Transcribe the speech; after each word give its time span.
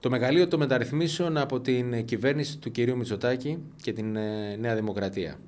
Το 0.00 0.10
μεγαλείο 0.10 0.48
των 0.48 0.58
μεταρρυθμίσεων 0.58 1.36
από 1.36 1.60
την 1.60 2.04
κυβέρνηση 2.04 2.58
του 2.58 2.70
κυρίου 2.70 2.96
Μητσοτάκη 2.96 3.58
και 3.82 3.92
την 3.92 4.16
ε, 4.16 4.56
Νέα 4.56 4.74
Δημοκρατία. 4.74 5.38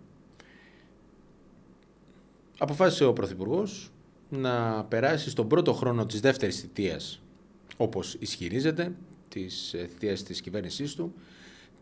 Αποφάσισε 2.58 3.04
ο 3.04 3.12
Πρωθυπουργός 3.12 3.90
να 4.28 4.84
περάσει 4.84 5.30
στον 5.30 5.48
πρώτο 5.48 5.72
χρόνο 5.72 6.06
της 6.06 6.20
δεύτερης 6.20 6.60
θητείας, 6.60 7.22
όπως 7.76 8.16
ισχυρίζεται, 8.18 8.92
της 9.28 9.74
ε, 9.74 9.86
θητείας 9.86 10.22
της 10.22 10.40
κυβέρνησής 10.40 10.94
του, 10.94 11.14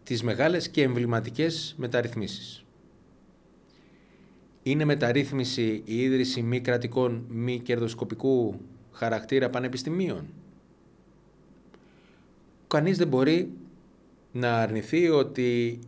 τις 0.03 0.23
μεγάλες 0.23 0.69
και 0.69 0.83
εμβληματικές 0.83 1.75
μεταρρυθμίσεις. 1.79 2.65
Είναι 4.63 4.85
μεταρρύθμιση 4.85 5.83
η 5.85 6.03
ίδρυση 6.03 6.43
μη 6.43 6.61
κρατικών, 6.61 7.25
μη 7.29 7.61
κερδοσκοπικού 7.61 8.61
χαρακτήρα 8.93 9.51
πανεπιστημίων. 9.51 10.27
Κανείς 12.69 12.99
δεν 12.99 13.09
μπορεί 13.09 13.53
να 14.33 14.59
αρνηθεί 14.59 15.09
ότι 15.09 15.79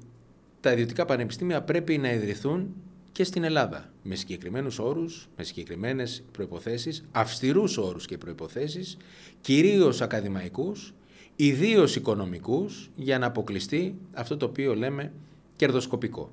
τα 0.60 0.72
ιδιωτικά 0.72 1.04
πανεπιστήμια 1.04 1.62
πρέπει 1.62 1.98
να 1.98 2.12
ιδρυθούν 2.12 2.74
και 3.12 3.24
στην 3.24 3.44
Ελλάδα 3.44 3.92
με 4.02 4.14
συγκεκριμένους 4.14 4.78
όρους, 4.78 5.28
με 5.36 5.44
συγκεκριμένες 5.44 6.22
προϋποθέσεις, 6.32 7.04
αυστηρούς 7.12 7.76
όρους 7.78 8.06
και 8.06 8.18
προϋποθέσεις, 8.18 8.96
κυρίως 9.40 10.00
ακαδημαϊκούς, 10.00 10.94
ιδίως 11.36 11.96
οικονομικούς, 11.96 12.90
για 12.94 13.18
να 13.18 13.26
αποκλειστεί 13.26 13.94
αυτό 14.14 14.36
το 14.36 14.46
οποίο 14.46 14.74
λέμε 14.74 15.12
κερδοσκοπικό. 15.56 16.30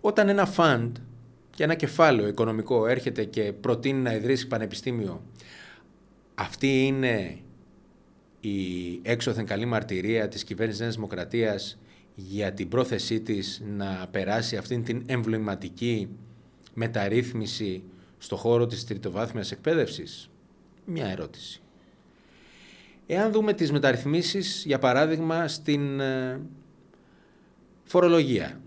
Όταν 0.00 0.28
ένα 0.28 0.46
φαντ 0.46 0.96
και 1.50 1.64
ένα 1.64 1.74
κεφάλαιο 1.74 2.28
οικονομικό 2.28 2.86
έρχεται 2.86 3.24
και 3.24 3.52
προτείνει 3.52 4.00
να 4.00 4.14
ιδρύσει 4.14 4.46
πανεπιστήμιο, 4.46 5.22
αυτή 6.34 6.86
είναι 6.86 7.38
η 8.40 9.00
έξωθεν 9.02 9.46
καλή 9.46 9.64
μαρτυρία 9.64 10.28
της 10.28 10.44
κυβέρνησης 10.44 10.80
Νέας 10.80 10.94
Δημοκρατίας 10.94 11.78
για 12.14 12.52
την 12.52 12.68
πρόθεσή 12.68 13.20
της 13.20 13.62
να 13.76 14.08
περάσει 14.10 14.56
αυτήν 14.56 14.84
την 14.84 15.02
εμβληματική 15.06 16.08
μεταρρύθμιση 16.74 17.82
στο 18.18 18.36
χώρο 18.36 18.66
της 18.66 18.84
τριτοβάθμιας 18.84 19.52
εκπαίδευσης; 19.52 20.30
Μια 20.84 21.06
ερώτηση. 21.06 21.60
Εάν 23.06 23.32
δούμε 23.32 23.52
τις 23.52 23.72
μεταρρυθμίσεις, 23.72 24.62
για 24.66 24.78
παράδειγμα, 24.78 25.48
στην 25.48 26.00
ε, 26.00 26.40
φορολογία. 27.84 28.60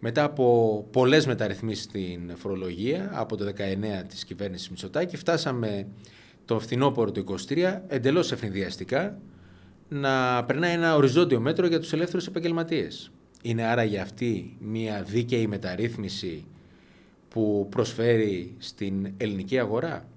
Μετά 0.00 0.24
από 0.24 0.86
πολλές 0.90 1.26
μεταρρυθμίσεις 1.26 1.84
στην 1.84 2.36
φορολογία, 2.36 3.10
από 3.14 3.36
το 3.36 3.44
19 3.44 4.04
της 4.08 4.24
κυβέρνησης 4.24 4.68
Μητσοτάκη, 4.68 5.16
φτάσαμε 5.16 5.86
το 6.50 6.58
φθινόπωρο 6.58 7.12
του 7.12 7.24
23, 7.48 7.80
εντελώς 7.88 8.32
ευνηδιαστικά, 8.32 9.18
να 9.88 10.44
περνάει 10.44 10.72
ένα 10.72 10.96
οριζόντιο 10.96 11.40
μέτρο 11.40 11.66
για 11.66 11.80
τους 11.80 11.92
ελεύθερους 11.92 12.26
επαγγελματίες. 12.26 13.10
Είναι 13.42 13.62
άρα 13.62 13.84
για 13.84 14.02
αυτή 14.02 14.56
μια 14.58 15.02
δίκαιη 15.02 15.46
μεταρρύθμιση 15.46 16.44
που 17.28 17.66
προσφέρει 17.70 18.54
στην 18.58 19.12
ελληνική 19.16 19.58
αγορά; 19.58 20.08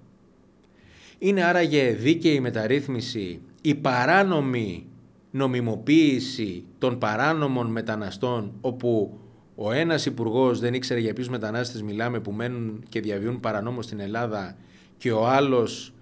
Είναι 1.18 1.44
άραγε 1.44 1.90
δίκαιη 1.90 2.40
μεταρρύθμιση 2.40 3.40
η 3.60 3.74
παράνομη 3.74 4.86
νομιμοποίηση 5.30 6.64
των 6.78 6.98
παράνομων 6.98 7.66
μεταναστών 7.66 8.52
όπου 8.60 9.18
ο 9.54 9.72
ένας 9.72 10.06
υπουργός 10.06 10.60
δεν 10.60 10.74
ήξερε 10.74 11.00
για 11.00 11.12
ποιους 11.12 11.28
μετανάστες 11.28 11.82
μιλάμε 11.82 12.20
που 12.20 12.32
μένουν 12.32 12.84
και 12.88 13.00
διαβιούν 13.00 13.40
παρανόμως 13.40 13.84
στην 13.84 14.00
Ελλάδα 14.00 14.56
και 14.98 15.12
ο 15.12 15.26
άλλος 15.26 15.94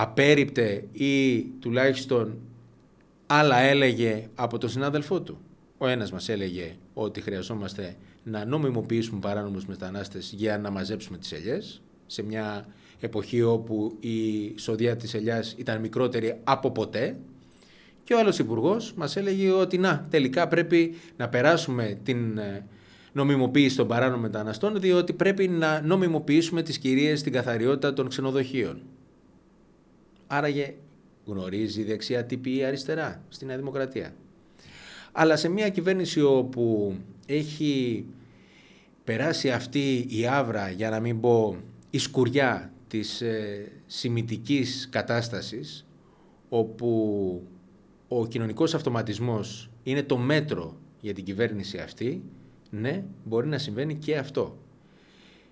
απέριπτε 0.00 0.84
ή 0.92 1.42
τουλάχιστον 1.42 2.38
άλλα 3.26 3.58
έλεγε 3.58 4.28
από 4.34 4.58
τον 4.58 4.70
συνάδελφό 4.70 5.20
του. 5.22 5.38
Ο 5.78 5.86
ένας 5.86 6.12
μας 6.12 6.28
έλεγε 6.28 6.76
ότι 6.94 7.20
χρειαζόμαστε 7.20 7.96
να 8.22 8.44
νομιμοποιήσουμε 8.44 9.20
παράνομους 9.20 9.66
μετανάστες 9.66 10.32
για 10.36 10.58
να 10.58 10.70
μαζέψουμε 10.70 11.18
τις 11.18 11.32
ελιές 11.32 11.82
σε 12.06 12.22
μια 12.22 12.66
εποχή 13.00 13.42
όπου 13.42 13.96
η 14.00 14.54
σοδεία 14.58 14.96
της 14.96 15.14
ελιάς 15.14 15.54
ήταν 15.58 15.80
μικρότερη 15.80 16.40
από 16.44 16.70
ποτέ 16.70 17.16
και 18.04 18.14
ο 18.14 18.18
άλλος 18.18 18.38
υπουργός 18.38 18.92
μας 18.96 19.16
έλεγε 19.16 19.50
ότι 19.50 19.78
να 19.78 20.06
τελικά 20.10 20.48
πρέπει 20.48 20.94
να 21.16 21.28
περάσουμε 21.28 21.98
την 22.02 22.38
ε, 22.38 22.66
νομιμοποίηση 23.12 23.76
των 23.76 23.88
παράνομων 23.88 24.20
μεταναστών 24.20 24.80
διότι 24.80 25.12
πρέπει 25.12 25.48
να 25.48 25.80
νομιμοποιήσουμε 25.80 26.62
τις 26.62 26.78
κυρίες 26.78 27.20
στην 27.20 27.32
καθαριότητα 27.32 27.92
των 27.92 28.08
ξενοδοχείων. 28.08 28.82
Άραγε 30.30 30.74
γνωρίζει 31.24 31.80
η 31.80 31.84
δεξιά 31.84 32.24
τύπη 32.24 32.56
ή 32.56 32.64
αριστερά 32.64 33.22
στη 33.28 33.44
Νέα 33.44 33.56
Δημοκρατία. 33.56 34.14
Αλλά 35.12 35.36
σε 35.36 35.48
μια 35.48 35.68
κυβέρνηση 35.68 36.20
όπου 36.20 36.96
έχει 37.26 38.04
περάσει 39.04 39.50
αυτή 39.50 40.06
η 40.08 40.26
άβρα, 40.26 40.70
για 40.70 40.90
να 40.90 41.00
μην 41.00 41.20
πω 41.20 41.56
η 41.90 41.98
σκουριά 41.98 42.72
της 42.88 43.20
ε, 43.20 43.72
σημητικής 43.86 44.88
κατάστασης, 44.90 45.86
όπου 46.48 47.42
ο 48.08 48.26
κοινωνικός 48.26 48.74
αυτοματισμός 48.74 49.70
είναι 49.82 50.02
το 50.02 50.16
μέτρο 50.16 50.76
για 51.00 51.14
την 51.14 51.24
κυβέρνηση 51.24 51.78
αυτή, 51.78 52.22
ναι, 52.70 53.04
μπορεί 53.24 53.46
να 53.46 53.58
συμβαίνει 53.58 53.94
και 53.94 54.16
αυτό. 54.16 54.58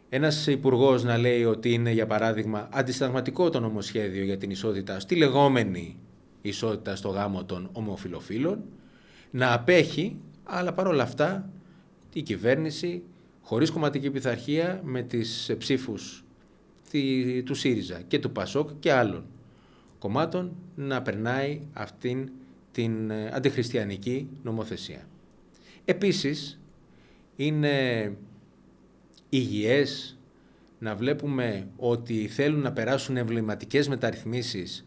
Ένας 0.08 0.46
υπουργός 0.46 1.04
να 1.04 1.16
λέει 1.18 1.44
ότι 1.44 1.72
είναι, 1.72 1.90
για 1.90 2.06
παράδειγμα, 2.06 2.68
αντισταγματικό 2.72 3.50
το 3.50 3.60
νομοσχέδιο 3.60 4.24
για 4.24 4.38
την 4.38 4.50
ισότητα 4.50 5.00
στη 5.00 5.16
λεγόμενη 5.16 5.96
ισότητα 6.42 6.96
στο 6.96 7.08
γάμο 7.08 7.44
των 7.44 7.68
ομοφιλοφίλων, 7.72 8.62
να 9.30 9.52
απέχει, 9.52 10.16
αλλά 10.44 10.72
παρόλα 10.72 11.02
αυτά 11.02 11.50
η 12.12 12.22
κυβέρνηση 12.22 13.02
χωρίς 13.42 13.70
κομματική 13.70 14.10
πειθαρχία 14.10 14.80
με 14.84 15.02
τις 15.02 15.54
ψήφους 15.58 16.24
του 17.44 17.54
ΣΥΡΙΖΑ 17.54 18.00
και 18.00 18.18
του 18.18 18.32
ΠΑΣΟΚ 18.32 18.70
και 18.80 18.92
άλλων 18.92 19.24
κομμάτων 19.98 20.56
να 20.74 21.02
περνάει 21.02 21.60
αυτήν 21.72 22.30
την 22.72 23.10
ε, 23.10 23.30
αντιχριστιανική 23.32 24.28
νομοθεσία. 24.42 25.08
Επίσης, 25.84 26.60
είναι 27.36 28.12
υγιές 29.36 30.18
να 30.78 30.94
βλέπουμε 30.94 31.68
ότι 31.76 32.26
θέλουν 32.28 32.60
να 32.60 32.72
περάσουν 32.72 33.16
εμβληματικές 33.16 33.88
μεταρρυθμίσεις 33.88 34.86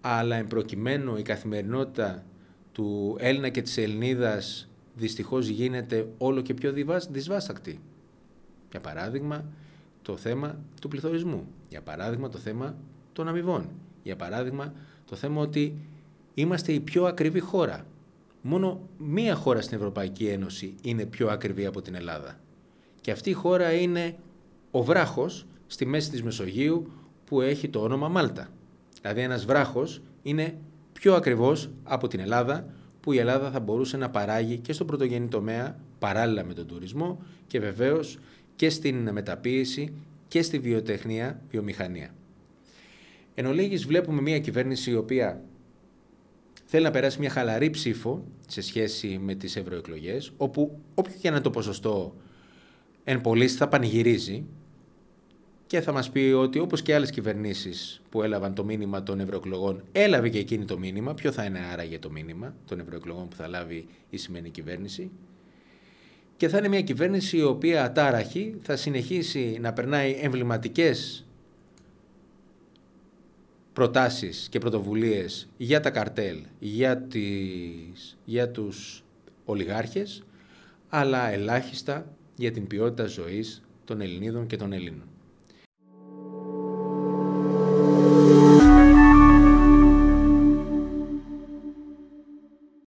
αλλά 0.00 0.36
εμπροκειμένου 0.36 1.16
η 1.16 1.22
καθημερινότητα 1.22 2.24
του 2.72 3.16
Έλληνα 3.18 3.48
και 3.48 3.62
της 3.62 3.76
Ελληνίδας 3.76 4.68
δυστυχώς 4.94 5.48
γίνεται 5.48 6.08
όλο 6.18 6.40
και 6.40 6.54
πιο 6.54 6.72
δυσβάστακτη. 7.10 7.80
Για 8.70 8.80
παράδειγμα, 8.80 9.44
το 10.02 10.16
θέμα 10.16 10.58
του 10.80 10.88
πληθωρισμού. 10.88 11.46
Για 11.68 11.80
παράδειγμα, 11.80 12.28
το 12.28 12.38
θέμα 12.38 12.76
των 13.12 13.28
αμοιβών. 13.28 13.68
Για 14.02 14.16
παράδειγμα, 14.16 14.72
το 15.04 15.16
θέμα 15.16 15.40
ότι 15.40 15.74
είμαστε 16.34 16.72
η 16.72 16.80
πιο 16.80 17.04
ακριβή 17.04 17.40
χώρα. 17.40 17.86
Μόνο 18.42 18.88
μία 18.98 19.34
χώρα 19.34 19.60
στην 19.60 19.76
Ευρωπαϊκή 19.76 20.26
Ένωση 20.26 20.74
είναι 20.82 21.04
πιο 21.04 21.28
ακριβή 21.28 21.66
από 21.66 21.82
την 21.82 21.94
Ελλάδα. 21.94 22.38
Και 23.00 23.10
αυτή 23.10 23.30
η 23.30 23.32
χώρα 23.32 23.72
είναι 23.72 24.16
ο 24.70 24.82
βράχος 24.82 25.46
στη 25.66 25.86
μέση 25.86 26.10
της 26.10 26.22
Μεσογείου 26.22 26.92
που 27.24 27.40
έχει 27.40 27.68
το 27.68 27.80
όνομα 27.80 28.08
Μάλτα. 28.08 28.48
Δηλαδή 29.00 29.20
ένας 29.20 29.44
βράχος 29.44 30.02
είναι 30.22 30.58
πιο 30.92 31.14
ακριβώς 31.14 31.70
από 31.84 32.08
την 32.08 32.20
Ελλάδα 32.20 32.66
που 33.00 33.12
η 33.12 33.18
Ελλάδα 33.18 33.50
θα 33.50 33.60
μπορούσε 33.60 33.96
να 33.96 34.10
παράγει 34.10 34.58
και 34.58 34.72
στον 34.72 34.86
πρωτογενή 34.86 35.28
τομέα 35.28 35.78
παράλληλα 35.98 36.44
με 36.44 36.54
τον 36.54 36.66
τουρισμό 36.66 37.22
και 37.46 37.60
βεβαίως 37.60 38.18
και 38.56 38.70
στην 38.70 39.12
μεταποίηση 39.12 39.92
και 40.28 40.42
στη 40.42 40.58
βιοτεχνία, 40.58 41.42
βιομηχανία. 41.50 42.14
Εν 43.34 43.46
ολίγης 43.46 43.86
βλέπουμε 43.86 44.20
μια 44.20 44.38
κυβέρνηση 44.38 44.90
η 44.90 44.94
οποία 44.94 45.42
θέλει 46.64 46.84
να 46.84 46.90
περάσει 46.90 47.20
μια 47.20 47.30
χαλαρή 47.30 47.70
ψήφο 47.70 48.24
σε 48.46 48.60
σχέση 48.60 49.18
με 49.22 49.34
τις 49.34 49.56
ευρωεκλογές, 49.56 50.32
όπου 50.36 50.78
όποιο 50.94 51.14
και 51.20 51.28
να 51.28 51.34
είναι 51.34 51.44
το 51.44 51.50
ποσοστό 51.50 52.14
εν 53.10 53.20
πωλής 53.20 53.54
θα 53.54 53.68
πανηγυρίζει 53.68 54.44
και 55.66 55.80
θα 55.80 55.92
μας 55.92 56.10
πει 56.10 56.18
ότι 56.18 56.58
όπως 56.58 56.82
και 56.82 56.94
άλλες 56.94 57.10
κυβερνήσεις 57.10 58.02
που 58.08 58.22
έλαβαν 58.22 58.54
το 58.54 58.64
μήνυμα 58.64 59.02
των 59.02 59.20
ευρωεκλογών, 59.20 59.84
έλαβε 59.92 60.28
και 60.28 60.38
εκείνη 60.38 60.64
το 60.64 60.78
μήνυμα. 60.78 61.14
Ποιο 61.14 61.32
θα 61.32 61.44
είναι 61.44 61.58
άραγε 61.72 61.98
το 61.98 62.10
μήνυμα 62.10 62.54
των 62.66 62.80
ευρωεκλογών 62.80 63.28
που 63.28 63.36
θα 63.36 63.48
λάβει 63.48 63.86
η 64.10 64.16
σημερινή 64.16 64.50
κυβέρνηση. 64.50 65.10
Και 66.36 66.48
θα 66.48 66.58
είναι 66.58 66.68
μια 66.68 66.82
κυβέρνηση 66.82 67.36
η 67.36 67.42
οποία 67.42 67.84
ατάραχη 67.84 68.56
θα 68.62 68.76
συνεχίσει 68.76 69.58
να 69.60 69.72
περνάει 69.72 70.18
εμβληματικές 70.20 71.26
προτάσεις 73.72 74.48
και 74.50 74.58
πρωτοβουλίες 74.58 75.48
για 75.56 75.80
τα 75.80 75.90
καρτέλ, 75.90 76.38
για, 76.58 76.98
τις, 76.98 78.18
για 78.24 78.50
τους 78.50 79.04
ολιγάρχες, 79.44 80.22
αλλά 80.88 81.30
ελάχιστα 81.30 82.14
για 82.40 82.50
την 82.50 82.66
ποιότητα 82.66 83.06
ζωής 83.06 83.62
των 83.84 84.00
Ελληνίδων 84.00 84.46
και 84.46 84.56
των 84.56 84.72
Ελλήνων. 84.72 85.08